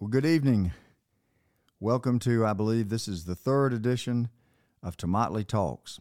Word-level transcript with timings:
Well, 0.00 0.08
good 0.08 0.24
evening. 0.24 0.72
Welcome 1.78 2.20
to, 2.20 2.46
I 2.46 2.54
believe 2.54 2.88
this 2.88 3.06
is 3.06 3.26
the 3.26 3.34
third 3.34 3.74
edition 3.74 4.30
of 4.82 4.96
Tomotley 4.96 5.46
Talks. 5.46 6.00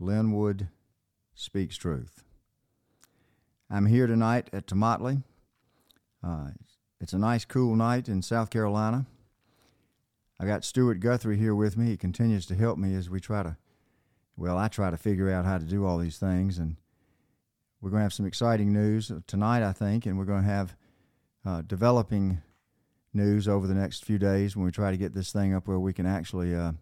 Lin 0.00 0.32
Wood 0.32 0.68
Speaks 1.34 1.76
Truth. 1.76 2.24
I'm 3.70 3.84
here 3.84 4.06
tonight 4.06 4.48
at 4.54 4.66
Tomotley. 4.66 5.22
Uh, 6.26 6.52
it's 6.98 7.12
a 7.12 7.18
nice, 7.18 7.44
cool 7.44 7.76
night 7.76 8.08
in 8.08 8.22
South 8.22 8.48
Carolina. 8.48 9.04
I 10.40 10.46
got 10.46 10.64
Stuart 10.64 11.00
Guthrie 11.00 11.36
here 11.36 11.54
with 11.54 11.76
me. 11.76 11.88
He 11.88 11.98
continues 11.98 12.46
to 12.46 12.54
help 12.54 12.78
me 12.78 12.94
as 12.94 13.10
we 13.10 13.20
try 13.20 13.42
to, 13.42 13.58
well, 14.34 14.56
I 14.56 14.68
try 14.68 14.90
to 14.90 14.96
figure 14.96 15.30
out 15.30 15.44
how 15.44 15.58
to 15.58 15.64
do 15.66 15.84
all 15.84 15.98
these 15.98 16.16
things. 16.16 16.56
And 16.56 16.76
we're 17.82 17.90
going 17.90 18.00
to 18.00 18.04
have 18.04 18.14
some 18.14 18.24
exciting 18.24 18.72
news 18.72 19.12
tonight, 19.26 19.62
I 19.62 19.74
think, 19.74 20.06
and 20.06 20.16
we're 20.16 20.24
going 20.24 20.44
to 20.44 20.48
have 20.48 20.74
uh, 21.44 21.60
developing 21.60 22.40
news 23.14 23.48
over 23.48 23.66
the 23.66 23.74
next 23.74 24.04
few 24.04 24.18
days 24.18 24.56
when 24.56 24.64
we 24.64 24.72
try 24.72 24.90
to 24.90 24.96
get 24.96 25.14
this 25.14 25.32
thing 25.32 25.54
up 25.54 25.66
where 25.68 25.78
we 25.78 25.92
can 25.92 26.06
actually 26.06 26.54
uh, 26.54 26.72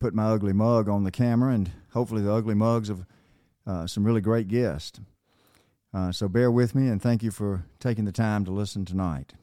put 0.00 0.14
my 0.14 0.24
ugly 0.24 0.52
mug 0.52 0.88
on 0.88 1.04
the 1.04 1.10
camera 1.10 1.52
and 1.52 1.70
hopefully 1.92 2.22
the 2.22 2.32
ugly 2.32 2.54
mugs 2.54 2.88
of 2.88 3.04
uh, 3.66 3.86
some 3.86 4.04
really 4.04 4.20
great 4.20 4.48
guests. 4.48 5.00
Uh, 5.94 6.10
so 6.10 6.28
bear 6.28 6.50
with 6.50 6.74
me 6.74 6.88
and 6.88 7.02
thank 7.02 7.22
you 7.22 7.30
for 7.30 7.64
taking 7.78 8.04
the 8.04 8.12
time 8.12 8.44
to 8.44 8.50
listen 8.50 8.84
tonight. 8.84 9.34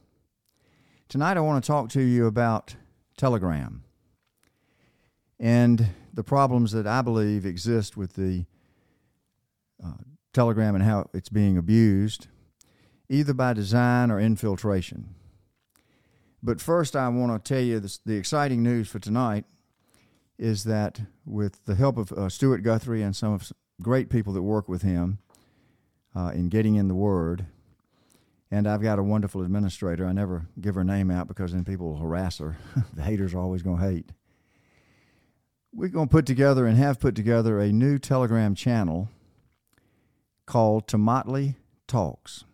Tonight 1.08 1.36
I 1.36 1.40
want 1.40 1.62
to 1.62 1.66
talk 1.66 1.88
to 1.90 2.02
you 2.02 2.26
about 2.26 2.76
Telegram 3.16 3.84
and 5.38 5.88
the 6.12 6.22
problems 6.24 6.72
that 6.72 6.86
I 6.86 7.02
believe 7.02 7.46
exist 7.46 7.96
with 7.96 8.14
the 8.14 8.44
uh, 9.82 9.94
Telegram 10.32 10.74
and 10.74 10.84
how 10.84 11.08
it's 11.14 11.28
being 11.28 11.56
abused, 11.56 12.28
either 13.08 13.32
by 13.32 13.52
design 13.52 14.10
or 14.10 14.20
infiltration. 14.20 15.14
But 16.42 16.60
first, 16.60 16.96
I 16.96 17.08
want 17.08 17.44
to 17.44 17.54
tell 17.54 17.62
you 17.62 17.80
this, 17.80 17.98
the 17.98 18.16
exciting 18.16 18.62
news 18.62 18.88
for 18.88 18.98
tonight 18.98 19.44
is 20.38 20.64
that 20.64 21.02
with 21.26 21.64
the 21.66 21.74
help 21.74 21.98
of 21.98 22.12
uh, 22.12 22.28
Stuart 22.30 22.62
Guthrie 22.62 23.02
and 23.02 23.14
some 23.14 23.34
of 23.34 23.52
great 23.82 24.08
people 24.08 24.32
that 24.32 24.42
work 24.42 24.68
with 24.68 24.82
him 24.82 25.18
uh, 26.16 26.32
in 26.34 26.48
getting 26.48 26.76
in 26.76 26.88
the 26.88 26.94
Word, 26.94 27.46
and 28.50 28.66
I've 28.66 28.82
got 28.82 28.98
a 28.98 29.02
wonderful 29.02 29.42
administrator. 29.42 30.06
I 30.06 30.12
never 30.12 30.46
give 30.60 30.74
her 30.76 30.84
name 30.84 31.10
out 31.10 31.28
because 31.28 31.52
then 31.52 31.64
people 31.64 31.90
will 31.90 31.98
harass 31.98 32.38
her. 32.38 32.56
the 32.94 33.02
haters 33.02 33.34
are 33.34 33.38
always 33.38 33.62
going 33.62 33.78
to 33.78 33.88
hate. 33.88 34.10
We're 35.72 35.88
going 35.88 36.08
to 36.08 36.12
put 36.12 36.26
together 36.26 36.66
and 36.66 36.76
have 36.78 36.98
put 36.98 37.14
together 37.14 37.60
a 37.60 37.70
new 37.70 37.98
Telegram 37.98 38.54
channel 38.54 39.08
called 40.46 40.88
Tomotley 40.88 41.54
Talks 41.86 42.44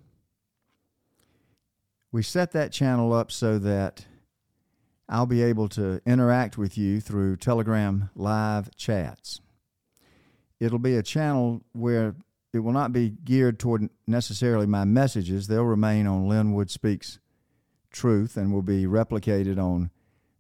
we 2.17 2.23
set 2.23 2.53
that 2.53 2.73
channel 2.73 3.13
up 3.13 3.31
so 3.31 3.59
that 3.59 4.07
I'll 5.07 5.27
be 5.27 5.43
able 5.43 5.69
to 5.69 6.01
interact 6.07 6.57
with 6.57 6.79
you 6.79 6.99
through 6.99 7.37
Telegram 7.37 8.09
live 8.15 8.75
chats. 8.75 9.43
It'll 10.59 10.79
be 10.79 10.97
a 10.97 11.03
channel 11.03 11.61
where 11.73 12.15
it 12.55 12.61
will 12.61 12.73
not 12.73 12.91
be 12.91 13.11
geared 13.11 13.59
toward 13.59 13.91
necessarily 14.07 14.65
my 14.65 14.87
messages. 14.87 15.47
They'll 15.47 15.65
remain 15.65 16.07
on 16.07 16.27
Lin 16.27 16.55
Wood 16.55 16.71
Speaks 16.71 17.19
Truth 17.93 18.39
and 18.39 18.51
will 18.51 18.63
be 18.63 18.87
replicated 18.87 19.59
on 19.59 19.91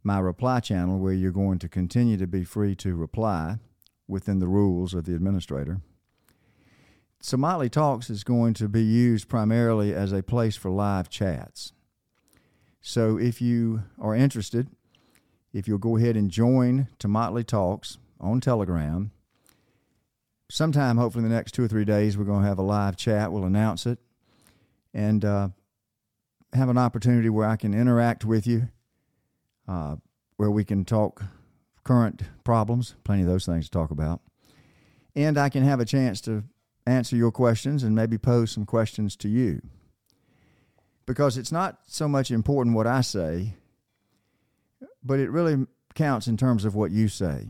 my 0.02 0.18
reply 0.18 0.60
channel 0.60 0.98
where 0.98 1.12
you're 1.12 1.30
going 1.30 1.58
to 1.58 1.68
continue 1.68 2.16
to 2.16 2.26
be 2.26 2.42
free 2.42 2.74
to 2.76 2.96
reply 2.96 3.58
within 4.08 4.38
the 4.38 4.48
rules 4.48 4.94
of 4.94 5.04
the 5.04 5.14
administrator. 5.14 5.82
Tomotley 7.22 7.70
Talks 7.70 8.08
is 8.08 8.24
going 8.24 8.54
to 8.54 8.68
be 8.68 8.82
used 8.82 9.28
primarily 9.28 9.92
as 9.92 10.12
a 10.12 10.22
place 10.22 10.56
for 10.56 10.70
live 10.70 11.08
chats. 11.08 11.72
So 12.80 13.18
if 13.18 13.42
you 13.42 13.82
are 13.98 14.14
interested, 14.14 14.68
if 15.52 15.66
you'll 15.66 15.78
go 15.78 15.96
ahead 15.96 16.16
and 16.16 16.30
join 16.30 16.88
Tomotley 16.98 17.44
Talks 17.44 17.98
on 18.20 18.40
Telegram, 18.40 19.10
sometime 20.48 20.96
hopefully 20.96 21.24
in 21.24 21.30
the 21.30 21.34
next 21.34 21.52
two 21.52 21.64
or 21.64 21.68
three 21.68 21.84
days, 21.84 22.16
we're 22.16 22.24
going 22.24 22.42
to 22.42 22.48
have 22.48 22.58
a 22.58 22.62
live 22.62 22.96
chat. 22.96 23.32
We'll 23.32 23.44
announce 23.44 23.86
it 23.86 23.98
and 24.94 25.24
uh, 25.24 25.48
have 26.52 26.68
an 26.68 26.78
opportunity 26.78 27.28
where 27.28 27.48
I 27.48 27.56
can 27.56 27.74
interact 27.74 28.24
with 28.24 28.46
you, 28.46 28.68
uh, 29.66 29.96
where 30.36 30.50
we 30.50 30.64
can 30.64 30.84
talk 30.84 31.24
current 31.84 32.22
problems, 32.44 32.94
plenty 33.04 33.22
of 33.22 33.28
those 33.28 33.46
things 33.46 33.66
to 33.66 33.70
talk 33.70 33.90
about. 33.90 34.20
And 35.14 35.38
I 35.38 35.48
can 35.48 35.64
have 35.64 35.80
a 35.80 35.84
chance 35.84 36.20
to 36.22 36.44
answer 36.86 37.16
your 37.16 37.32
questions 37.32 37.82
and 37.82 37.94
maybe 37.94 38.18
pose 38.18 38.52
some 38.52 38.64
questions 38.64 39.16
to 39.16 39.28
you. 39.28 39.60
Because 41.04 41.36
it's 41.36 41.52
not 41.52 41.80
so 41.86 42.08
much 42.08 42.30
important 42.30 42.76
what 42.76 42.86
I 42.86 43.00
say, 43.00 43.54
but 45.02 45.20
it 45.20 45.30
really 45.30 45.66
counts 45.94 46.26
in 46.26 46.36
terms 46.36 46.64
of 46.64 46.74
what 46.74 46.90
you 46.90 47.08
say. 47.08 47.48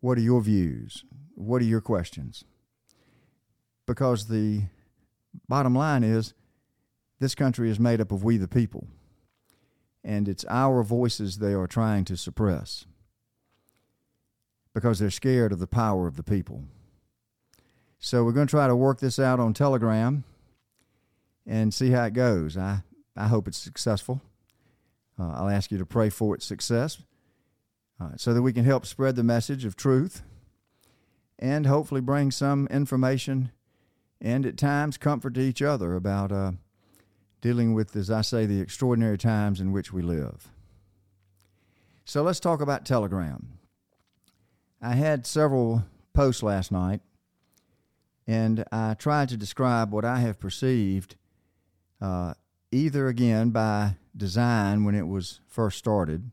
What 0.00 0.18
are 0.18 0.22
your 0.22 0.40
views? 0.40 1.04
What 1.34 1.62
are 1.62 1.66
your 1.66 1.80
questions? 1.80 2.44
Because 3.86 4.26
the 4.26 4.62
bottom 5.48 5.74
line 5.74 6.04
is 6.04 6.34
this 7.20 7.34
country 7.34 7.70
is 7.70 7.80
made 7.80 8.00
up 8.00 8.12
of 8.12 8.22
we 8.22 8.36
the 8.36 8.48
people, 8.48 8.86
and 10.04 10.28
it's 10.28 10.44
our 10.48 10.82
voices 10.82 11.38
they 11.38 11.52
are 11.52 11.66
trying 11.66 12.04
to 12.04 12.16
suppress 12.16 12.86
because 14.74 14.98
they're 14.98 15.10
scared 15.10 15.50
of 15.50 15.58
the 15.58 15.66
power 15.66 16.06
of 16.06 16.16
the 16.16 16.22
people. 16.22 16.64
So 18.00 18.24
we're 18.24 18.32
going 18.32 18.46
to 18.46 18.50
try 18.50 18.68
to 18.68 18.76
work 18.76 19.00
this 19.00 19.18
out 19.18 19.40
on 19.40 19.54
Telegram 19.54 20.24
and 21.46 21.74
see 21.74 21.90
how 21.90 22.04
it 22.04 22.12
goes. 22.12 22.56
I, 22.56 22.82
I 23.16 23.26
hope 23.26 23.48
it's 23.48 23.58
successful. 23.58 24.22
Uh, 25.18 25.32
I'll 25.34 25.48
ask 25.48 25.72
you 25.72 25.78
to 25.78 25.86
pray 25.86 26.08
for 26.08 26.34
its 26.34 26.46
success 26.46 26.98
uh, 28.00 28.10
so 28.16 28.32
that 28.32 28.42
we 28.42 28.52
can 28.52 28.64
help 28.64 28.86
spread 28.86 29.16
the 29.16 29.24
message 29.24 29.64
of 29.64 29.74
truth 29.74 30.22
and 31.40 31.66
hopefully 31.66 32.00
bring 32.00 32.30
some 32.30 32.68
information 32.68 33.50
and 34.20 34.46
at 34.46 34.56
times 34.56 34.96
comfort 34.96 35.34
to 35.34 35.40
each 35.40 35.62
other 35.62 35.94
about 35.94 36.30
uh, 36.30 36.52
dealing 37.40 37.74
with, 37.74 37.96
as 37.96 38.10
I 38.10 38.22
say, 38.22 38.46
the 38.46 38.60
extraordinary 38.60 39.18
times 39.18 39.60
in 39.60 39.72
which 39.72 39.92
we 39.92 40.02
live. 40.02 40.48
So 42.04 42.22
let's 42.22 42.40
talk 42.40 42.60
about 42.60 42.84
Telegram. 42.84 43.58
I 44.80 44.94
had 44.94 45.26
several 45.26 45.84
posts 46.12 46.42
last 46.42 46.70
night 46.70 47.00
and 48.28 48.62
I 48.70 48.92
tried 48.92 49.30
to 49.30 49.38
describe 49.38 49.90
what 49.90 50.04
I 50.04 50.18
have 50.20 50.38
perceived, 50.38 51.16
uh, 51.98 52.34
either 52.70 53.08
again 53.08 53.50
by 53.50 53.96
design 54.14 54.84
when 54.84 54.94
it 54.94 55.08
was 55.08 55.40
first 55.48 55.78
started 55.78 56.30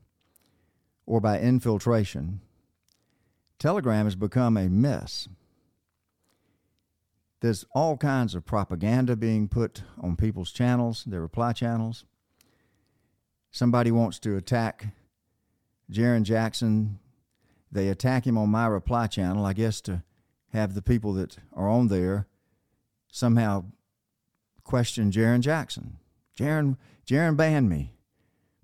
or 1.06 1.22
by 1.22 1.40
infiltration. 1.40 2.42
Telegram 3.58 4.04
has 4.04 4.14
become 4.14 4.58
a 4.58 4.68
mess. 4.68 5.26
There's 7.40 7.64
all 7.74 7.96
kinds 7.96 8.34
of 8.34 8.44
propaganda 8.44 9.16
being 9.16 9.48
put 9.48 9.82
on 9.98 10.16
people's 10.16 10.52
channels, 10.52 11.02
their 11.06 11.22
reply 11.22 11.54
channels. 11.54 12.04
Somebody 13.50 13.90
wants 13.90 14.18
to 14.18 14.36
attack 14.36 14.88
Jaron 15.90 16.24
Jackson. 16.24 16.98
They 17.72 17.88
attack 17.88 18.26
him 18.26 18.36
on 18.36 18.50
my 18.50 18.66
reply 18.66 19.06
channel, 19.06 19.46
I 19.46 19.54
guess, 19.54 19.80
to 19.82 20.02
have 20.56 20.74
the 20.74 20.82
people 20.82 21.12
that 21.12 21.36
are 21.52 21.68
on 21.68 21.88
there 21.88 22.26
somehow 23.08 23.64
question 24.64 25.12
Jaron 25.12 25.40
Jackson. 25.40 25.98
Jaron, 26.36 26.76
Jaron 27.06 27.36
banned 27.36 27.68
me. 27.68 27.92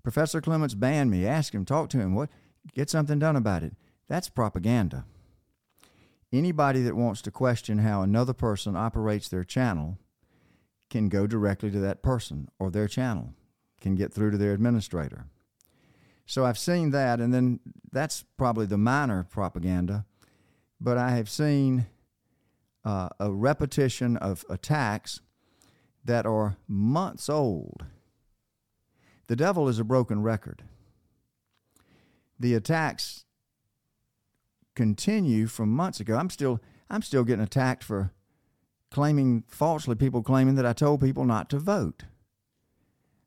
Professor 0.01 0.41
Clements 0.41 0.73
banned 0.73 1.11
me. 1.11 1.25
Ask 1.25 1.53
him, 1.53 1.65
talk 1.65 1.89
to 1.89 1.99
him. 1.99 2.15
What? 2.15 2.29
Get 2.73 2.89
something 2.89 3.19
done 3.19 3.35
about 3.35 3.63
it. 3.63 3.75
That's 4.09 4.27
propaganda. 4.27 5.05
Anybody 6.31 6.81
that 6.81 6.95
wants 6.95 7.21
to 7.21 7.31
question 7.31 7.77
how 7.77 8.01
another 8.01 8.33
person 8.33 8.75
operates 8.75 9.29
their 9.29 9.43
channel 9.43 9.99
can 10.89 11.09
go 11.09 11.27
directly 11.27 11.69
to 11.71 11.79
that 11.79 12.01
person 12.01 12.49
or 12.59 12.71
their 12.71 12.87
channel, 12.87 13.33
can 13.79 13.95
get 13.95 14.13
through 14.13 14.31
to 14.31 14.37
their 14.37 14.53
administrator. 14.53 15.27
So 16.25 16.43
I've 16.45 16.57
seen 16.57 16.89
that, 16.91 17.19
and 17.19 17.33
then 17.33 17.59
that's 17.91 18.25
probably 18.37 18.65
the 18.65 18.77
minor 18.77 19.23
propaganda 19.23 20.05
but 20.83 20.97
I 20.97 21.11
have 21.11 21.29
seen 21.29 21.85
uh, 22.83 23.07
a 23.17 23.31
repetition 23.31 24.17
of 24.17 24.43
attacks 24.49 25.21
that 26.03 26.25
are 26.25 26.57
months 26.67 27.29
old. 27.29 27.85
The 29.27 29.37
devil 29.37 29.69
is 29.69 29.79
a 29.79 29.85
broken 29.85 30.21
record. 30.21 30.63
The 32.37 32.53
attacks 32.53 33.23
continue 34.75 35.47
from 35.47 35.69
months 35.69 36.01
ago. 36.01 36.17
I'm 36.17 36.29
still 36.29 36.59
I'm 36.89 37.01
still 37.01 37.23
getting 37.23 37.43
attacked 37.43 37.83
for 37.83 38.11
claiming 38.91 39.45
falsely 39.47 39.95
people 39.95 40.21
claiming 40.21 40.55
that 40.55 40.65
I 40.65 40.73
told 40.73 40.99
people 40.99 41.23
not 41.23 41.49
to 41.51 41.59
vote. 41.59 42.03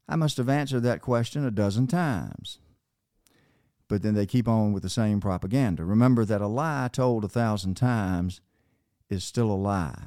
I 0.06 0.16
must 0.16 0.36
have 0.36 0.50
answered 0.50 0.82
that 0.82 1.00
question 1.00 1.46
a 1.46 1.50
dozen 1.50 1.86
times 1.86 2.58
but 3.88 4.02
then 4.02 4.14
they 4.14 4.26
keep 4.26 4.48
on 4.48 4.72
with 4.72 4.82
the 4.82 4.90
same 4.90 5.20
propaganda. 5.20 5.84
Remember 5.84 6.24
that 6.24 6.40
a 6.40 6.46
lie 6.46 6.88
told 6.92 7.24
a 7.24 7.28
thousand 7.28 7.76
times 7.76 8.40
is 9.08 9.22
still 9.24 9.50
a 9.50 9.54
lie. 9.54 10.04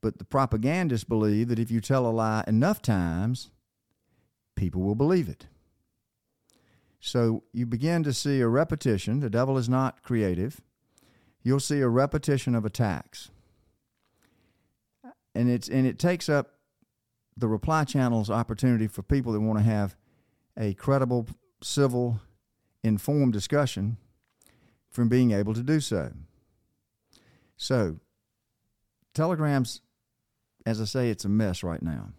But 0.00 0.18
the 0.18 0.24
propagandists 0.24 1.04
believe 1.04 1.48
that 1.48 1.58
if 1.58 1.70
you 1.70 1.80
tell 1.80 2.06
a 2.06 2.08
lie 2.10 2.44
enough 2.46 2.80
times, 2.80 3.50
people 4.56 4.80
will 4.80 4.94
believe 4.94 5.28
it. 5.28 5.46
So 7.00 7.44
you 7.52 7.66
begin 7.66 8.02
to 8.04 8.12
see 8.12 8.40
a 8.40 8.48
repetition. 8.48 9.20
The 9.20 9.30
devil 9.30 9.58
is 9.58 9.68
not 9.68 10.02
creative. 10.02 10.60
You'll 11.42 11.60
see 11.60 11.80
a 11.80 11.88
repetition 11.88 12.54
of 12.54 12.64
attacks. 12.64 13.30
And 15.34 15.48
it's 15.48 15.68
and 15.68 15.86
it 15.86 15.98
takes 15.98 16.28
up 16.28 16.58
the 17.36 17.48
reply 17.48 17.84
channel's 17.84 18.28
opportunity 18.28 18.86
for 18.86 19.02
people 19.02 19.32
that 19.32 19.40
want 19.40 19.58
to 19.58 19.64
have 19.64 19.96
a 20.58 20.74
credible, 20.74 21.26
civil, 21.62 22.20
informed 22.82 23.32
discussion 23.32 23.96
from 24.90 25.08
being 25.08 25.30
able 25.30 25.54
to 25.54 25.62
do 25.62 25.80
so. 25.80 26.12
So, 27.56 28.00
Telegram's, 29.14 29.80
as 30.64 30.80
I 30.80 30.84
say, 30.84 31.10
it's 31.10 31.24
a 31.24 31.28
mess 31.28 31.62
right 31.62 31.82
now. 31.82 32.10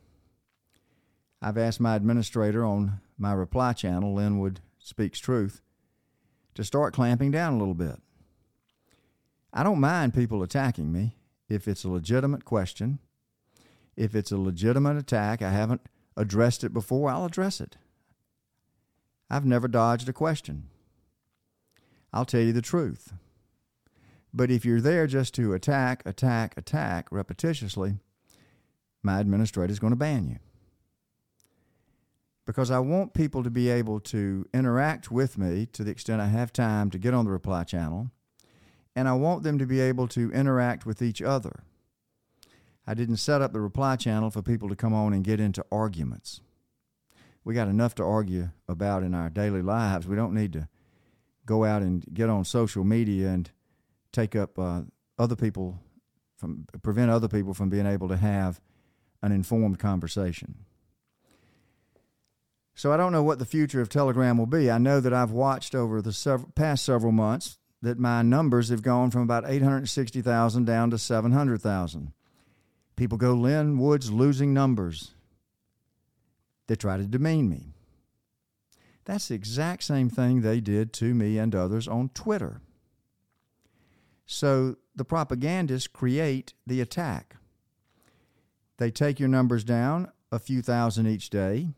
I've 1.42 1.58
asked 1.58 1.80
my 1.80 1.96
administrator 1.96 2.64
on 2.64 3.02
my 3.18 3.34
reply 3.34 3.74
channel, 3.74 4.14
Lin 4.14 4.40
Wood 4.40 4.60
Speaks 4.78 5.20
Truth, 5.20 5.62
to 6.54 6.64
start 6.64 6.94
clamping 6.94 7.32
down 7.32 7.54
a 7.54 7.58
little 7.58 7.74
bit. 7.74 8.00
I 9.54 9.64
don't 9.64 9.80
mind 9.80 10.14
people 10.14 10.44
attacking 10.44 10.92
me 10.92 11.16
if 11.50 11.68
it's 11.68 11.84
a 11.84 11.90
legitimate 11.90 12.46
question. 12.46 13.00
If 13.98 14.16
it's 14.16 14.32
a 14.32 14.38
legitimate 14.38 14.98
attack, 14.98 15.42
I 15.42 15.52
haven't 15.52 15.82
addressed 16.16 16.64
it 16.64 16.74
before, 16.74 17.10
I'll 17.10 17.26
address 17.26 17.60
it. 17.60 17.78
I've 19.34 19.46
never 19.46 19.70
dodged 19.70 20.10
a 20.10 20.14
question. 20.14 20.64
I'll 22.12 22.26
tell 22.26 22.42
you 22.42 22.52
the 22.52 22.62
truth. 22.62 23.14
But 24.34 24.52
if 24.52 24.66
you're 24.66 24.82
there 24.82 25.08
just 25.08 25.34
to 25.36 25.54
attack, 25.54 26.04
attack, 26.06 26.58
attack 26.58 27.10
repetitiously, 27.12 28.00
my 29.02 29.22
administrator 29.22 29.72
is 29.72 29.80
going 29.80 29.92
to 29.92 29.98
ban 29.98 30.28
you. 30.28 30.40
Because 32.46 32.70
I 32.70 32.80
want 32.80 33.14
people 33.14 33.42
to 33.44 33.50
be 33.50 33.70
able 33.70 34.02
to 34.02 34.50
interact 34.54 35.12
with 35.12 35.38
me 35.38 35.66
to 35.68 35.86
the 35.86 35.92
extent 35.92 36.20
I 36.20 36.28
have 36.28 36.52
time 36.52 36.90
to 36.90 36.98
get 36.98 37.14
on 37.14 37.24
the 37.24 37.32
reply 37.32 37.64
channel, 37.64 38.12
and 38.98 39.08
I 39.08 39.14
want 39.14 39.44
them 39.44 39.58
to 39.60 39.66
be 39.66 39.80
able 39.80 40.10
to 40.10 40.30
interact 40.34 40.86
with 40.86 41.02
each 41.02 41.22
other. 41.22 41.64
I 42.86 42.96
didn't 42.96 43.18
set 43.18 43.42
up 43.42 43.54
the 43.54 43.62
reply 43.62 43.96
channel 43.96 44.30
for 44.30 44.42
people 44.42 44.68
to 44.68 44.76
come 44.76 44.94
on 44.94 45.14
and 45.14 45.24
get 45.24 45.40
into 45.40 45.64
arguments. 45.72 46.42
We 47.44 47.54
got 47.54 47.68
enough 47.68 47.96
to 47.96 48.04
argue 48.04 48.50
about 48.68 49.04
in 49.04 49.16
our 49.16 49.30
daily 49.30 49.62
lives. 49.62 50.08
We 50.08 50.16
don't 50.16 50.34
need 50.34 50.54
to 50.54 50.68
go 51.46 51.66
out 51.66 51.82
and 51.82 52.06
get 52.14 52.30
on 52.30 52.46
social 52.46 52.84
media 52.84 53.30
and 53.30 53.50
take 54.12 54.36
up 54.36 54.60
uh, 54.60 54.82
other 55.18 55.36
people 55.36 55.80
from 56.38 56.66
prevent 56.82 57.12
other 57.12 57.28
people 57.28 57.54
from 57.54 57.70
being 57.70 57.86
able 57.86 58.08
to 58.08 58.18
have 58.18 58.62
an 59.22 59.32
informed 59.32 59.80
conversation. 59.80 60.66
So 62.74 62.92
I 62.92 62.98
don't 62.98 63.12
know 63.12 63.24
what 63.24 63.38
the 63.38 63.46
future 63.46 63.82
of 63.82 63.90
Telegram 63.90 64.38
will 64.38 64.48
be. 64.48 64.72
I 64.72 64.78
know 64.78 65.00
that 65.00 65.14
I've 65.14 65.32
watched 65.32 65.76
over 65.76 66.02
the 66.02 66.14
several, 66.14 66.52
past 66.56 66.84
several 66.84 67.12
months 67.12 67.60
that 67.82 68.00
my 68.00 68.22
numbers 68.22 68.70
have 68.70 68.82
gone 68.82 69.12
from 69.12 69.22
about 69.22 69.44
860,000 69.48 70.66
down 70.66 70.90
to 70.92 70.98
700,000. 70.98 72.14
People 72.96 73.18
go, 73.18 73.34
Lin 73.34 73.78
Wood's 73.78 74.12
losing 74.12 74.54
numbers. 74.54 75.14
They 76.72 76.78
try 76.78 76.96
to 76.96 77.04
demean 77.04 77.50
me. 77.50 77.74
That's 79.04 79.28
the 79.28 79.36
exact 79.36 79.84
same 79.84 80.10
thing 80.10 80.40
they 80.40 80.62
did 80.62 80.94
to 80.94 81.14
me 81.14 81.38
and 81.38 81.54
others 81.54 81.86
on 81.86 82.12
Twitter. 82.14 82.62
So 84.26 84.78
the 84.96 85.04
propagandists 85.04 85.88
create 85.90 86.54
the 86.66 86.80
attack. 86.80 87.36
They 88.78 88.90
take 88.90 89.20
your 89.20 89.28
numbers 89.28 89.66
down 89.66 90.14
a 90.32 90.40
few 90.40 90.62
thousand 90.62 91.08
each 91.08 91.30
day 91.30 91.74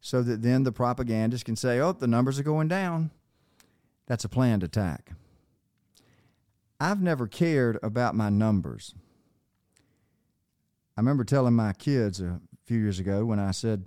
so 0.00 0.24
that 0.24 0.42
then 0.42 0.64
the 0.64 0.72
propagandists 0.72 1.44
can 1.44 1.54
say, 1.54 1.78
oh, 1.78 1.92
the 1.92 2.08
numbers 2.08 2.40
are 2.40 2.42
going 2.42 2.66
down. 2.66 3.12
That's 4.08 4.24
a 4.24 4.28
planned 4.28 4.64
attack. 4.64 5.12
I've 6.80 7.00
never 7.00 7.28
cared 7.28 7.78
about 7.80 8.16
my 8.16 8.30
numbers. 8.30 8.92
I 10.96 11.00
remember 11.00 11.22
telling 11.22 11.54
my 11.54 11.72
kids 11.74 12.20
a 12.20 12.40
few 12.64 12.80
years 12.80 12.98
ago 12.98 13.24
when 13.24 13.38
I 13.38 13.52
said, 13.52 13.84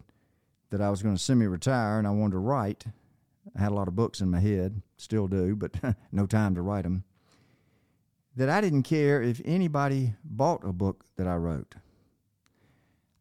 that 0.69 0.81
I 0.81 0.89
was 0.89 1.01
going 1.01 1.15
to 1.15 1.21
semi 1.21 1.45
retire 1.45 1.97
and 1.97 2.07
I 2.07 2.11
wanted 2.11 2.33
to 2.33 2.39
write. 2.39 2.85
I 3.55 3.61
had 3.61 3.71
a 3.71 3.75
lot 3.75 3.87
of 3.87 3.95
books 3.95 4.21
in 4.21 4.29
my 4.29 4.39
head, 4.39 4.81
still 4.97 5.27
do, 5.27 5.55
but 5.55 5.71
no 6.11 6.25
time 6.25 6.55
to 6.55 6.61
write 6.61 6.83
them. 6.83 7.03
That 8.35 8.49
I 8.49 8.61
didn't 8.61 8.83
care 8.83 9.21
if 9.21 9.41
anybody 9.43 10.13
bought 10.23 10.63
a 10.63 10.71
book 10.71 11.05
that 11.17 11.27
I 11.27 11.35
wrote. 11.35 11.75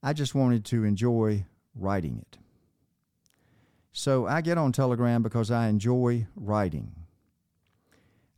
I 0.03 0.13
just 0.13 0.35
wanted 0.35 0.65
to 0.67 0.85
enjoy 0.85 1.47
writing 1.75 2.19
it. 2.19 2.39
So 3.93 4.27
I 4.27 4.43
get 4.43 4.59
on 4.59 4.71
Telegram 4.71 5.23
because 5.23 5.51
I 5.51 5.69
enjoy 5.69 6.27
writing. 6.37 6.93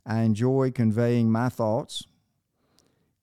I 0.05 0.21
enjoy 0.21 0.71
conveying 0.71 1.31
my 1.31 1.49
thoughts, 1.49 2.07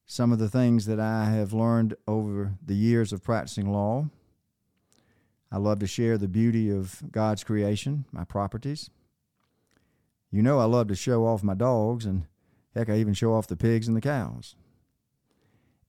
some 0.06 0.30
of 0.30 0.38
the 0.38 0.48
things 0.48 0.86
that 0.86 1.00
I 1.00 1.30
have 1.30 1.52
learned 1.52 1.96
over 2.06 2.54
the 2.64 2.76
years 2.76 3.12
of 3.12 3.24
practicing 3.24 3.72
law 3.72 4.08
I 5.50 5.56
love 5.56 5.78
to 5.78 5.86
share 5.86 6.18
the 6.18 6.28
beauty 6.28 6.70
of 6.70 7.02
God's 7.10 7.42
creation, 7.42 8.04
my 8.12 8.24
properties. 8.24 8.90
You 10.30 10.42
know, 10.42 10.58
I 10.58 10.64
love 10.64 10.88
to 10.88 10.94
show 10.94 11.24
off 11.24 11.42
my 11.42 11.54
dogs, 11.54 12.04
and 12.04 12.26
heck, 12.74 12.90
I 12.90 12.96
even 12.96 13.14
show 13.14 13.32
off 13.34 13.46
the 13.46 13.56
pigs 13.56 13.88
and 13.88 13.96
the 13.96 14.02
cows. 14.02 14.56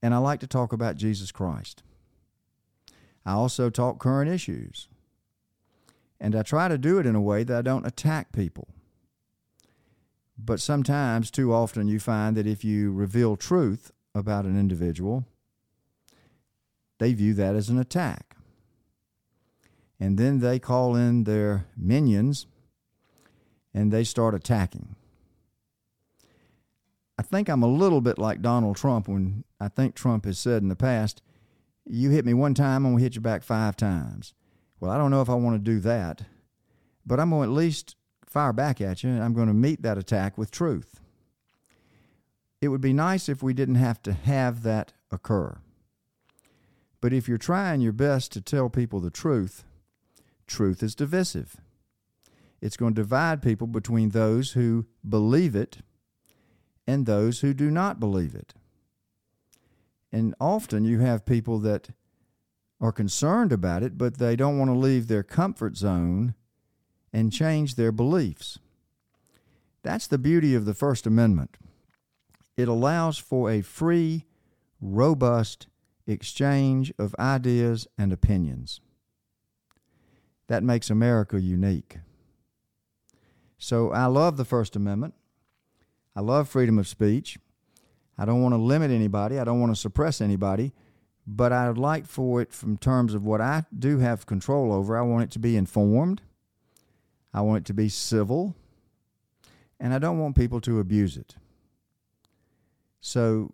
And 0.01 0.13
I 0.13 0.17
like 0.19 0.39
to 0.39 0.47
talk 0.47 0.71
about 0.71 0.95
Jesus 0.95 1.31
Christ. 1.31 1.83
I 3.25 3.33
also 3.33 3.69
talk 3.69 3.99
current 3.99 4.31
issues. 4.31 4.87
And 6.21 6.35
I 6.35 6.43
try 6.43 6.69
to 6.69 6.77
do 6.77 6.97
it 6.99 7.05
in 7.05 7.15
a 7.15 7.21
way 7.21 7.43
that 7.43 7.57
I 7.57 7.61
don't 7.61 7.85
attack 7.85 8.31
people. 8.31 8.69
But 10.37 10.61
sometimes, 10.61 11.29
too 11.29 11.53
often, 11.53 11.89
you 11.89 11.99
find 11.99 12.37
that 12.37 12.47
if 12.47 12.63
you 12.63 12.93
reveal 12.93 13.35
truth 13.35 13.91
about 14.15 14.45
an 14.45 14.57
individual, 14.57 15.25
they 16.97 17.13
view 17.13 17.33
that 17.33 17.55
as 17.55 17.67
an 17.67 17.77
attack 17.77 18.37
and 19.99 20.17
then 20.17 20.39
they 20.39 20.59
call 20.59 20.95
in 20.95 21.25
their 21.25 21.65
minions 21.75 22.47
and 23.73 23.91
they 23.91 24.03
start 24.03 24.33
attacking. 24.33 24.95
I 27.17 27.21
think 27.21 27.49
I'm 27.49 27.63
a 27.63 27.67
little 27.67 27.99
bit 27.99 28.17
like 28.17 28.41
Donald 28.41 28.77
Trump 28.77 29.07
when 29.07 29.43
I 29.59 29.67
think 29.67 29.93
Trump 29.93 30.25
has 30.25 30.39
said 30.39 30.61
in 30.61 30.69
the 30.69 30.75
past, 30.75 31.21
You 31.85 32.11
hit 32.11 32.25
me 32.25 32.33
one 32.33 32.53
time, 32.53 32.85
I'm 32.85 32.93
going 32.93 32.97
to 32.99 33.03
hit 33.03 33.15
you 33.15 33.21
back 33.21 33.43
five 33.43 33.75
times. 33.75 34.33
Well, 34.79 34.89
I 34.89 34.97
don't 34.97 35.11
know 35.11 35.21
if 35.21 35.29
I 35.29 35.33
want 35.33 35.55
to 35.55 35.71
do 35.71 35.81
that, 35.81 36.23
but 37.05 37.19
I'm 37.19 37.31
going 37.31 37.47
to 37.47 37.51
at 37.51 37.57
least 37.57 37.97
fire 38.25 38.53
back 38.53 38.79
at 38.79 39.03
you, 39.03 39.09
and 39.09 39.21
I'm 39.21 39.33
going 39.33 39.49
to 39.49 39.53
meet 39.53 39.81
that 39.81 39.97
attack 39.97 40.37
with 40.37 40.49
truth. 40.49 41.01
It 42.61 42.69
would 42.69 42.81
be 42.81 42.93
nice 42.93 43.27
if 43.27 43.43
we 43.43 43.53
didn't 43.53 43.75
have 43.75 44.01
to 44.03 44.13
have 44.13 44.63
that 44.63 44.93
occur. 45.11 45.57
But 47.01 47.13
if 47.13 47.27
you're 47.27 47.37
trying 47.37 47.81
your 47.81 47.93
best 47.93 48.31
to 48.33 48.41
tell 48.41 48.69
people 48.69 48.99
the 48.99 49.09
truth, 49.09 49.63
truth 50.49 50.83
is 50.83 50.95
divisive. 50.95 51.57
It's 52.61 52.75
going 52.75 52.93
to 52.95 53.01
divide 53.01 53.41
people 53.41 53.67
between 53.67 54.09
those 54.09 54.51
who 54.51 54.87
believe 55.07 55.55
it 55.55 55.77
and 56.85 57.05
those 57.05 57.39
who 57.39 57.53
do 57.53 57.71
not 57.71 57.99
believe 57.99 58.35
it. 58.35 58.53
And 60.11 60.35
often 60.41 60.83
you 60.83 60.99
have 60.99 61.25
people 61.25 61.59
that 61.59 61.89
are 62.81 62.91
concerned 62.91 63.51
about 63.51 63.83
it, 63.83 63.97
but 63.97 64.17
they 64.17 64.35
don't 64.35 64.57
want 64.57 64.69
to 64.69 64.77
leave 64.77 65.07
their 65.07 65.23
comfort 65.23 65.77
zone 65.77 66.33
and 67.13 67.31
change 67.31 67.75
their 67.75 67.91
beliefs. 67.91 68.59
That's 69.83 70.07
the 70.07 70.17
beauty 70.17 70.55
of 70.55 70.65
the 70.65 70.73
First 70.73 71.05
Amendment. 71.05 71.57
It 72.57 72.67
allows 72.67 73.17
for 73.17 73.49
a 73.49 73.61
free, 73.61 74.25
robust 74.81 75.67
exchange 76.07 76.91
of 76.97 77.15
ideas 77.19 77.87
and 77.97 78.11
opinions. 78.11 78.81
That 80.49 80.63
makes 80.63 80.89
America 80.89 81.39
unique. 81.39 81.99
So 83.59 83.91
I 83.91 84.07
love 84.07 84.35
the 84.35 84.45
First 84.45 84.75
Amendment. 84.75 85.13
I 86.15 86.21
love 86.21 86.49
freedom 86.49 86.79
of 86.79 86.87
speech. 86.87 87.37
I 88.17 88.25
don't 88.25 88.41
want 88.41 88.53
to 88.53 88.57
limit 88.57 88.89
anybody. 88.89 89.37
I 89.37 89.43
don't 89.43 89.59
want 89.59 89.73
to 89.73 89.79
suppress 89.79 90.21
anybody. 90.21 90.73
But 91.27 91.53
I 91.53 91.67
would 91.67 91.77
like 91.77 92.07
for 92.07 92.41
it, 92.41 92.51
from 92.51 92.77
terms 92.77 93.13
of 93.13 93.23
what 93.23 93.41
I 93.41 93.65
do 93.77 93.99
have 93.99 94.25
control 94.25 94.73
over, 94.73 94.97
I 94.97 95.03
want 95.03 95.25
it 95.25 95.31
to 95.31 95.39
be 95.39 95.55
informed. 95.55 96.23
I 97.31 97.41
want 97.41 97.59
it 97.59 97.65
to 97.65 97.73
be 97.75 97.87
civil. 97.87 98.55
And 99.79 99.93
I 99.93 99.99
don't 99.99 100.17
want 100.17 100.35
people 100.35 100.59
to 100.61 100.79
abuse 100.79 101.15
it. 101.15 101.35
So 103.01 103.53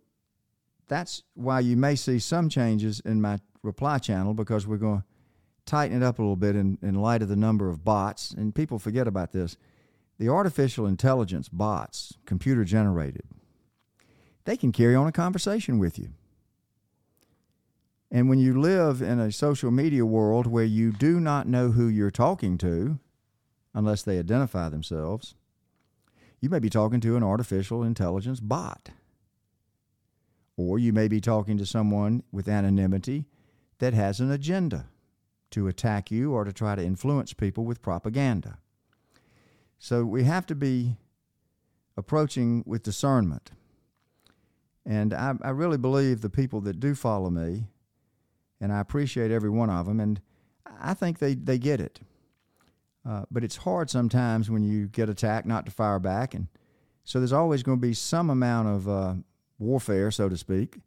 that's 0.87 1.23
why 1.33 1.59
you 1.59 1.75
may 1.75 1.95
see 1.95 2.19
some 2.19 2.47
changes 2.47 3.01
in 3.01 3.21
my 3.21 3.39
reply 3.63 3.97
channel 3.97 4.33
because 4.33 4.65
we're 4.65 4.77
going 4.77 5.03
tighten 5.65 6.01
it 6.01 6.05
up 6.05 6.19
a 6.19 6.21
little 6.21 6.35
bit 6.35 6.55
in, 6.55 6.77
in 6.81 6.95
light 6.95 7.21
of 7.21 7.29
the 7.29 7.35
number 7.35 7.69
of 7.69 7.83
bots. 7.83 8.31
And 8.31 8.53
people 8.53 8.79
forget 8.79 9.07
about 9.07 9.31
this. 9.31 9.57
The 10.17 10.29
artificial 10.29 10.85
intelligence 10.85 11.49
bots, 11.49 12.13
computer 12.25 12.63
generated, 12.63 13.23
they 14.45 14.55
can 14.55 14.71
carry 14.71 14.95
on 14.95 15.07
a 15.07 15.11
conversation 15.11 15.79
with 15.79 15.99
you. 15.99 16.09
And 18.11 18.29
when 18.29 18.39
you 18.39 18.59
live 18.59 19.01
in 19.01 19.19
a 19.19 19.31
social 19.31 19.71
media 19.71 20.05
world 20.05 20.47
where 20.47 20.63
you 20.63 20.91
do 20.91 21.19
not 21.19 21.47
know 21.47 21.71
who 21.71 21.87
you're 21.87 22.11
talking 22.11 22.57
to, 22.59 22.99
unless 23.73 24.03
they 24.03 24.19
identify 24.19 24.69
themselves, 24.69 25.35
you 26.39 26.49
may 26.49 26.59
be 26.59 26.69
talking 26.69 27.01
to 27.01 27.17
an 27.17 27.23
artificial 27.23 27.83
intelligence 27.83 28.39
bot. 28.39 28.91
Or 30.55 30.79
you 30.79 30.93
may 30.93 31.09
be 31.09 31.19
talking 31.19 31.57
to 31.57 31.65
someone 31.65 32.23
with 32.31 32.47
anonymity 32.47 33.25
that 33.79 33.93
has 33.93 34.21
an 34.21 34.31
agenda 34.31 34.85
to 35.51 35.67
attack 35.67 36.11
you 36.11 36.33
or 36.33 36.43
to 36.43 36.51
try 36.51 36.75
to 36.75 36.83
influence 36.83 37.33
people 37.33 37.63
with 37.63 37.81
propaganda. 37.81 38.57
So 39.77 40.03
we 40.03 40.23
have 40.23 40.45
to 40.47 40.55
be 40.55 40.97
approaching 41.97 42.63
with 42.65 42.83
discernment. 42.83 43.51
And 44.85 45.13
I, 45.13 45.33
I 45.41 45.49
really 45.49 45.77
believe 45.77 46.21
the 46.21 46.29
people 46.29 46.61
that 46.61 46.79
do 46.79 46.93
follow 46.93 47.29
me, 47.29 47.65
and 48.61 48.71
I 48.71 48.79
appreciate 48.79 49.31
every 49.31 49.49
one 49.49 49.69
of 49.69 49.85
them, 49.85 49.99
and 49.99 50.21
I 50.79 50.93
think 50.93 51.19
they, 51.19 51.33
they 51.33 51.57
get 51.57 51.79
it. 51.79 51.99
Uh, 53.07 53.23
but 53.29 53.43
it's 53.43 53.57
hard 53.57 53.89
sometimes 53.89 54.49
when 54.49 54.63
you 54.63 54.87
get 54.87 55.09
attacked 55.09 55.45
not 55.45 55.65
to 55.65 55.71
fire 55.71 55.99
back. 55.99 56.33
And 56.33 56.47
so 57.03 57.19
there's 57.19 57.33
always 57.33 57.61
going 57.61 57.77
to 57.77 57.87
be 57.87 57.93
some 57.93 58.29
amount 58.29 58.67
of 58.67 58.89
uh, 58.89 59.13
warfare, 59.59 60.09
so 60.11 60.27
to 60.27 60.37
speak, 60.37 60.79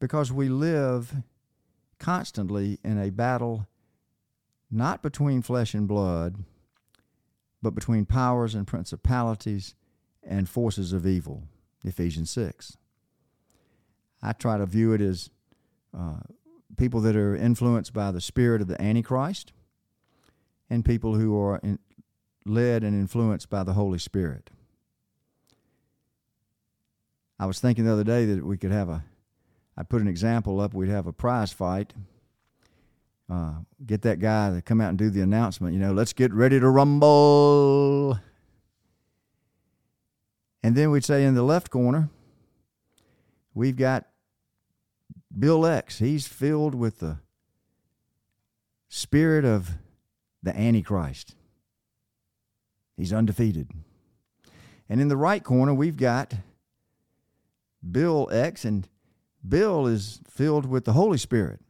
because 0.00 0.32
we 0.32 0.48
live 0.48 1.14
constantly 1.98 2.78
in 2.84 2.98
a 2.98 3.10
battle 3.10 3.68
not 4.70 5.02
between 5.02 5.42
flesh 5.42 5.74
and 5.74 5.86
blood, 5.86 6.36
but 7.62 7.74
between 7.74 8.04
powers 8.04 8.54
and 8.54 8.66
principalities 8.66 9.74
and 10.22 10.48
forces 10.48 10.92
of 10.92 11.06
evil. 11.06 11.44
Ephesians 11.84 12.30
6. 12.30 12.76
I 14.22 14.32
try 14.32 14.58
to 14.58 14.66
view 14.66 14.92
it 14.92 15.00
as 15.00 15.30
uh, 15.96 16.20
people 16.76 17.00
that 17.02 17.14
are 17.14 17.36
influenced 17.36 17.92
by 17.92 18.10
the 18.10 18.20
spirit 18.20 18.62
of 18.62 18.68
the 18.68 18.80
Antichrist 18.80 19.52
and 20.70 20.84
people 20.84 21.14
who 21.14 21.38
are 21.38 21.58
in, 21.62 21.78
led 22.44 22.82
and 22.82 22.94
influenced 22.94 23.50
by 23.50 23.62
the 23.62 23.74
Holy 23.74 23.98
Spirit. 23.98 24.50
I 27.38 27.46
was 27.46 27.60
thinking 27.60 27.84
the 27.84 27.92
other 27.92 28.04
day 28.04 28.24
that 28.26 28.44
we 28.44 28.56
could 28.56 28.72
have 28.72 28.88
a, 28.88 29.04
I 29.76 29.82
put 29.82 30.02
an 30.02 30.08
example 30.08 30.60
up, 30.60 30.74
we'd 30.74 30.88
have 30.88 31.06
a 31.06 31.12
prize 31.12 31.52
fight. 31.52 31.92
Uh, 33.28 33.54
get 33.84 34.02
that 34.02 34.20
guy 34.20 34.54
to 34.54 34.60
come 34.60 34.80
out 34.80 34.90
and 34.90 34.98
do 34.98 35.08
the 35.10 35.22
announcement, 35.22 35.72
you 35.72 35.80
know, 35.80 35.92
let's 35.92 36.12
get 36.12 36.32
ready 36.32 36.60
to 36.60 36.68
rumble. 36.68 38.18
And 40.62 40.76
then 40.76 40.90
we'd 40.90 41.04
say 41.04 41.24
in 41.24 41.34
the 41.34 41.42
left 41.42 41.70
corner, 41.70 42.08
we've 43.54 43.76
got 43.76 44.06
Bill 45.36 45.66
X. 45.66 45.98
He's 45.98 46.26
filled 46.26 46.74
with 46.74 47.00
the 47.00 47.18
spirit 48.88 49.44
of 49.44 49.72
the 50.42 50.56
Antichrist. 50.56 51.34
He's 52.96 53.12
undefeated. 53.12 53.70
And 54.88 55.00
in 55.00 55.08
the 55.08 55.16
right 55.16 55.42
corner, 55.42 55.74
we've 55.74 55.96
got 55.96 56.34
Bill 57.90 58.28
X, 58.30 58.64
and 58.64 58.88
Bill 59.46 59.86
is 59.86 60.20
filled 60.28 60.66
with 60.66 60.84
the 60.84 60.92
Holy 60.92 61.18
Spirit. 61.18 61.60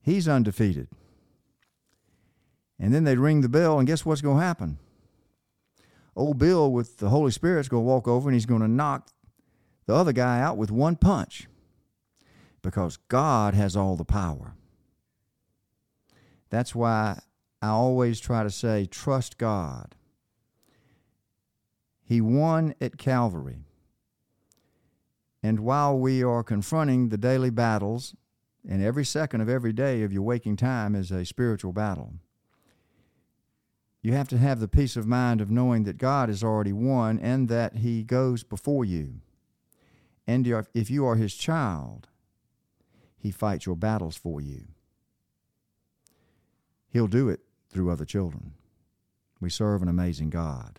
He's 0.00 0.28
undefeated. 0.28 0.88
And 2.78 2.94
then 2.94 3.04
they 3.04 3.16
ring 3.16 3.40
the 3.40 3.48
bell, 3.48 3.78
and 3.78 3.86
guess 3.86 4.04
what's 4.04 4.20
going 4.20 4.38
to 4.38 4.44
happen? 4.44 4.78
Old 6.16 6.38
Bill 6.38 6.70
with 6.70 6.98
the 6.98 7.10
Holy 7.10 7.30
Spirit's 7.30 7.68
going 7.68 7.84
to 7.84 7.88
walk 7.88 8.08
over 8.08 8.28
and 8.28 8.34
he's 8.34 8.46
going 8.46 8.60
to 8.60 8.68
knock 8.68 9.08
the 9.86 9.94
other 9.94 10.12
guy 10.12 10.40
out 10.40 10.56
with 10.56 10.70
one 10.70 10.96
punch 10.96 11.46
because 12.60 12.96
God 13.08 13.54
has 13.54 13.76
all 13.76 13.94
the 13.94 14.04
power. 14.04 14.54
That's 16.50 16.74
why 16.74 17.20
I 17.62 17.68
always 17.68 18.18
try 18.18 18.42
to 18.42 18.50
say, 18.50 18.86
trust 18.86 19.38
God. 19.38 19.94
He 22.02 22.20
won 22.20 22.74
at 22.80 22.98
Calvary. 22.98 23.67
And 25.48 25.60
while 25.60 25.98
we 25.98 26.22
are 26.22 26.44
confronting 26.44 27.08
the 27.08 27.16
daily 27.16 27.48
battles, 27.48 28.14
and 28.68 28.82
every 28.82 29.06
second 29.06 29.40
of 29.40 29.48
every 29.48 29.72
day 29.72 30.02
of 30.02 30.12
your 30.12 30.20
waking 30.20 30.56
time 30.56 30.94
is 30.94 31.10
a 31.10 31.24
spiritual 31.24 31.72
battle, 31.72 32.16
you 34.02 34.12
have 34.12 34.28
to 34.28 34.36
have 34.36 34.60
the 34.60 34.68
peace 34.68 34.94
of 34.94 35.06
mind 35.06 35.40
of 35.40 35.50
knowing 35.50 35.84
that 35.84 35.96
God 35.96 36.28
has 36.28 36.44
already 36.44 36.74
won 36.74 37.18
and 37.18 37.48
that 37.48 37.76
He 37.76 38.02
goes 38.02 38.42
before 38.42 38.84
you. 38.84 39.22
And 40.26 40.46
if 40.74 40.90
you 40.90 41.06
are 41.06 41.16
His 41.16 41.34
child, 41.34 42.08
He 43.16 43.30
fights 43.30 43.64
your 43.64 43.76
battles 43.76 44.18
for 44.18 44.42
you. 44.42 44.64
He'll 46.90 47.06
do 47.06 47.30
it 47.30 47.40
through 47.70 47.90
other 47.90 48.04
children. 48.04 48.52
We 49.40 49.48
serve 49.48 49.80
an 49.80 49.88
amazing 49.88 50.28
God. 50.28 50.78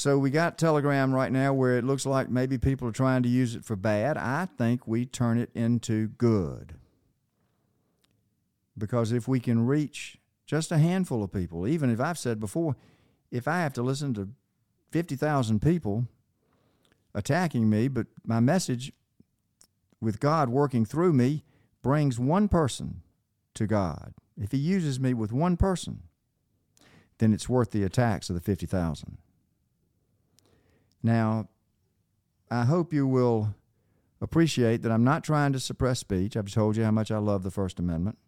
So 0.00 0.16
we 0.16 0.30
got 0.30 0.56
Telegram 0.56 1.14
right 1.14 1.30
now 1.30 1.52
where 1.52 1.76
it 1.76 1.84
looks 1.84 2.06
like 2.06 2.30
maybe 2.30 2.56
people 2.56 2.88
are 2.88 2.90
trying 2.90 3.22
to 3.22 3.28
use 3.28 3.54
it 3.54 3.66
for 3.66 3.76
bad. 3.76 4.16
I 4.16 4.48
think 4.56 4.88
we 4.88 5.04
turn 5.04 5.36
it 5.36 5.50
into 5.54 6.08
good. 6.08 6.72
Because 8.78 9.12
if 9.12 9.28
we 9.28 9.40
can 9.40 9.66
reach 9.66 10.16
just 10.46 10.72
a 10.72 10.78
handful 10.78 11.22
of 11.22 11.34
people, 11.34 11.68
even 11.68 11.90
if 11.90 12.00
I've 12.00 12.16
said 12.16 12.40
before, 12.40 12.76
if 13.30 13.46
I 13.46 13.60
have 13.60 13.74
to 13.74 13.82
listen 13.82 14.14
to 14.14 14.30
50,000 14.90 15.60
people 15.60 16.06
attacking 17.14 17.68
me, 17.68 17.86
but 17.88 18.06
my 18.24 18.40
message 18.40 18.94
with 20.00 20.18
God 20.18 20.48
working 20.48 20.86
through 20.86 21.12
me 21.12 21.44
brings 21.82 22.18
one 22.18 22.48
person 22.48 23.02
to 23.52 23.66
God, 23.66 24.14
if 24.40 24.50
He 24.50 24.56
uses 24.56 24.98
me 24.98 25.12
with 25.12 25.30
one 25.30 25.58
person, 25.58 26.04
then 27.18 27.34
it's 27.34 27.50
worth 27.50 27.70
the 27.70 27.84
attacks 27.84 28.30
of 28.30 28.34
the 28.34 28.40
50,000. 28.40 29.18
Now, 31.02 31.48
I 32.50 32.64
hope 32.64 32.92
you 32.92 33.06
will 33.06 33.54
appreciate 34.20 34.82
that 34.82 34.92
I'm 34.92 35.04
not 35.04 35.24
trying 35.24 35.52
to 35.52 35.60
suppress 35.60 36.00
speech. 36.00 36.36
I've 36.36 36.52
told 36.52 36.76
you 36.76 36.84
how 36.84 36.90
much 36.90 37.10
I 37.10 37.18
love 37.18 37.42
the 37.42 37.50
First 37.50 37.78
Amendment. 37.78 38.18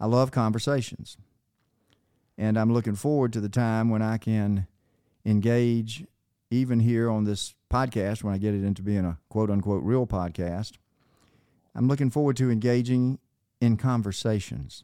I 0.00 0.06
love 0.06 0.32
conversations. 0.32 1.16
And 2.36 2.58
I'm 2.58 2.72
looking 2.72 2.96
forward 2.96 3.32
to 3.34 3.40
the 3.40 3.48
time 3.48 3.90
when 3.90 4.02
I 4.02 4.18
can 4.18 4.66
engage, 5.24 6.04
even 6.50 6.80
here 6.80 7.08
on 7.08 7.24
this 7.24 7.54
podcast, 7.70 8.24
when 8.24 8.34
I 8.34 8.38
get 8.38 8.54
it 8.54 8.64
into 8.64 8.82
being 8.82 9.04
a 9.04 9.18
quote 9.28 9.50
unquote 9.50 9.84
real 9.84 10.06
podcast. 10.06 10.72
I'm 11.74 11.86
looking 11.86 12.10
forward 12.10 12.36
to 12.38 12.50
engaging 12.50 13.18
in 13.60 13.76
conversations. 13.76 14.82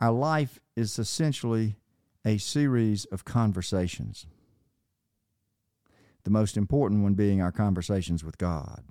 Our 0.00 0.12
life 0.12 0.60
is 0.76 0.98
essentially 0.98 1.76
a 2.24 2.38
series 2.38 3.06
of 3.06 3.24
conversations 3.24 4.26
the 6.26 6.30
most 6.32 6.56
important 6.56 7.04
one 7.04 7.14
being 7.14 7.40
our 7.40 7.52
conversations 7.52 8.24
with 8.24 8.36
God. 8.36 8.82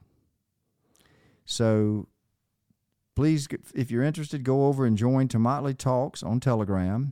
So 1.43 2.07
please, 3.13 3.49
if 3.75 3.91
you're 3.91 4.03
interested, 4.03 4.45
go 4.45 4.67
over 4.67 4.85
and 4.85 4.97
join 4.97 5.27
Tomotley 5.27 5.77
Talks 5.77 6.23
on 6.23 6.39
Telegram. 6.39 7.11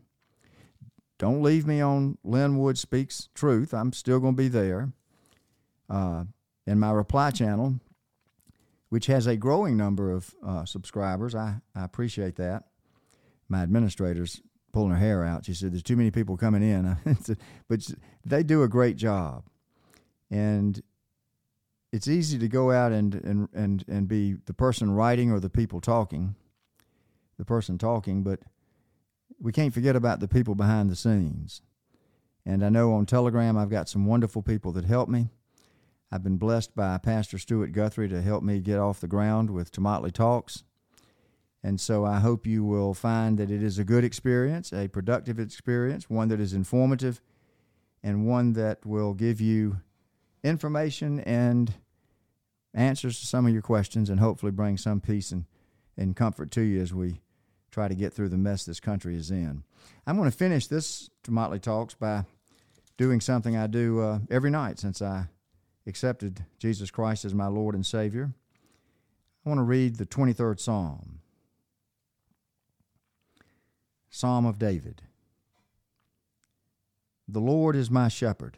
Don't 1.20 1.44
leave 1.44 1.68
me 1.68 1.82
on 1.82 2.18
Lin 2.24 2.58
Wood 2.58 2.78
Speaks 2.78 3.28
Truth. 3.36 3.74
I'm 3.74 3.92
still 3.92 4.22
going 4.22 4.36
to 4.36 4.42
be 4.42 4.48
there. 4.48 4.94
Uh, 5.90 6.24
in 6.66 6.80
my 6.80 6.92
reply 6.92 7.30
channel, 7.30 7.76
which 8.88 9.08
has 9.08 9.28
a 9.28 9.36
growing 9.36 9.76
number 9.76 10.10
of 10.10 10.34
uh, 10.46 10.64
subscribers. 10.64 11.36
I, 11.36 11.58
I 11.76 11.84
appreciate 11.84 12.38
that. 12.38 12.64
My 13.50 13.62
administrator's 13.62 14.42
pulling 14.72 14.92
her 14.92 14.98
hair 14.98 15.26
out. 15.26 15.44
She 15.44 15.54
said, 15.54 15.74
There's 15.74 15.84
too 15.84 15.98
many 15.98 16.12
people 16.12 16.38
coming 16.38 16.64
in. 16.64 16.98
but 17.68 17.86
they 18.26 18.42
do 18.42 18.64
a 18.64 18.70
great 18.70 18.96
job. 18.96 19.44
And 20.30 20.82
it's 21.92 22.08
easy 22.08 22.40
to 22.40 22.48
go 22.48 22.72
out 22.72 22.92
and, 22.92 23.14
and, 23.16 23.48
and, 23.54 23.86
and 23.88 24.08
be 24.08 24.34
the 24.46 24.54
person 24.54 24.92
writing 24.92 25.32
or 25.32 25.40
the 25.40 25.50
people 25.50 25.80
talking, 25.80 26.36
the 27.38 27.46
person 27.46 27.78
talking, 27.78 28.24
but 28.24 28.40
we 29.40 29.52
can't 29.52 29.74
forget 29.74 29.96
about 29.96 30.20
the 30.20 30.28
people 30.28 30.56
behind 30.56 30.90
the 30.90 30.96
scenes. 30.96 31.62
And 32.46 32.66
I 32.66 32.70
know 32.70 32.94
on 32.94 33.06
Telegram 33.06 33.58
I've 33.58 33.70
got 33.70 33.90
some 33.90 34.06
wonderful 34.06 34.42
people 34.42 34.72
that 34.74 34.86
help 34.86 35.08
me. 35.08 35.30
I've 36.12 36.24
been 36.24 36.38
blessed 36.38 36.76
by 36.76 36.98
Pastor 36.98 37.38
Stuart 37.38 37.72
Guthrie 37.72 38.10
to 38.10 38.22
help 38.22 38.44
me 38.44 38.60
get 38.60 38.80
off 38.80 39.00
the 39.00 39.08
ground 39.08 39.50
with 39.50 39.72
Tomotley 39.72 40.12
Talks. 40.12 40.64
And 41.64 41.80
so 41.80 42.06
I 42.06 42.20
hope 42.20 42.46
you 42.46 42.64
will 42.64 42.94
find 42.94 43.38
that 43.38 43.50
it 43.50 43.64
is 43.64 43.80
a 43.80 43.84
good 43.86 44.04
experience, 44.04 44.74
a 44.74 44.90
productive 44.90 45.40
experience, 45.40 46.10
one 46.10 46.28
that 46.28 46.40
is 46.40 46.54
informative, 46.54 47.22
and 48.04 48.28
one 48.28 48.54
that 48.54 48.86
will 48.86 49.14
give 49.14 49.40
you 49.40 49.78
information 50.44 51.20
and 51.22 51.74
answers 52.74 53.20
to 53.20 53.28
some 53.28 53.46
of 53.46 53.54
your 53.54 53.62
questions 53.62 54.10
and 54.10 54.20
hopefully 54.20 54.52
bring 54.52 54.78
some 54.78 55.00
peace 55.00 55.32
and, 55.32 55.46
and 55.98 56.16
comfort 56.16 56.52
to 56.52 56.62
you 56.62 56.82
as 56.82 56.94
we 56.94 57.22
try 57.72 57.88
to 57.88 57.96
get 57.96 58.14
through 58.14 58.30
the 58.30 58.38
mess 58.38 58.66
this 58.66 58.80
country 58.80 59.16
is 59.16 59.32
in. 59.32 59.64
I'm 60.06 60.18
going 60.18 60.30
to 60.30 60.38
finish 60.38 60.68
this 60.68 61.10
Motley 61.28 61.60
Talks 61.60 61.94
by 61.94 62.26
doing 62.98 63.22
something 63.22 63.58
I 63.58 63.68
do 63.68 64.02
uh, 64.02 64.20
every 64.30 64.52
night 64.52 64.80
since 64.80 65.02
I 65.02 65.28
accepted 65.88 66.46
Jesus 66.60 66.92
Christ 66.92 67.26
as 67.26 67.34
my 67.34 67.48
Lord 67.48 67.76
and 67.76 67.86
Savior, 67.86 68.32
I 69.46 69.50
want 69.50 69.60
to 69.60 69.64
read 69.64 69.98
the 69.98 70.06
23rd 70.06 70.60
Psalm. 70.60 71.20
Psalm 74.10 74.46
of 74.46 74.60
David. 74.60 75.02
The 77.28 77.42
Lord 77.42 77.76
is 77.76 77.90
my 77.90 78.08
shepherd, 78.08 78.58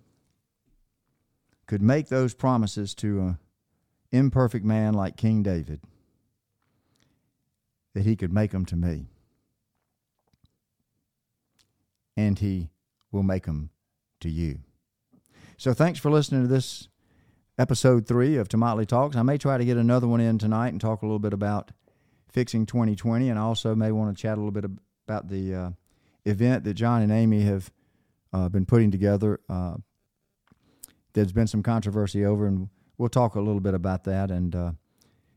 could 1.71 1.81
make 1.81 2.09
those 2.09 2.33
promises 2.33 2.93
to 2.93 3.21
an 3.21 3.37
imperfect 4.11 4.65
man 4.65 4.93
like 4.93 5.15
King 5.15 5.41
David, 5.41 5.79
that 7.93 8.03
he 8.03 8.17
could 8.17 8.33
make 8.33 8.51
them 8.51 8.65
to 8.65 8.75
me. 8.75 9.05
And 12.17 12.37
he 12.37 12.71
will 13.09 13.23
make 13.23 13.45
them 13.45 13.69
to 14.19 14.29
you. 14.29 14.59
So 15.55 15.73
thanks 15.73 15.97
for 15.97 16.11
listening 16.11 16.41
to 16.41 16.49
this 16.49 16.89
episode 17.57 18.05
three 18.05 18.35
of 18.35 18.49
Tomotley 18.49 18.85
Talks. 18.85 19.15
I 19.15 19.21
may 19.21 19.37
try 19.37 19.57
to 19.57 19.63
get 19.63 19.77
another 19.77 20.09
one 20.09 20.19
in 20.19 20.37
tonight 20.37 20.73
and 20.73 20.81
talk 20.81 21.03
a 21.03 21.05
little 21.05 21.19
bit 21.19 21.31
about 21.31 21.71
fixing 22.27 22.65
2020, 22.65 23.29
and 23.29 23.39
I 23.39 23.43
also 23.43 23.75
may 23.75 23.93
want 23.93 24.13
to 24.13 24.21
chat 24.21 24.37
a 24.37 24.41
little 24.41 24.51
bit 24.51 24.65
about 25.07 25.29
the 25.29 25.55
uh, 25.55 25.69
event 26.25 26.65
that 26.65 26.73
John 26.73 27.01
and 27.01 27.13
Amy 27.13 27.43
have 27.43 27.71
uh, 28.33 28.49
been 28.49 28.65
putting 28.65 28.91
together. 28.91 29.39
Uh, 29.47 29.77
there's 31.13 31.31
been 31.31 31.47
some 31.47 31.63
controversy 31.63 32.25
over, 32.25 32.47
and 32.47 32.69
we'll 32.97 33.09
talk 33.09 33.35
a 33.35 33.41
little 33.41 33.61
bit 33.61 33.73
about 33.73 34.03
that. 34.05 34.31
And 34.31 34.55
uh, 34.55 34.71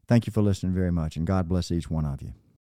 thank 0.07 0.27
you 0.27 0.33
for 0.33 0.43
listening 0.43 0.75
very 0.75 0.93
much, 0.93 1.17
and 1.17 1.27
God 1.27 1.49
bless 1.49 1.71
each 1.71 1.91
one 1.91 2.05
of 2.05 2.23
you. 2.23 2.33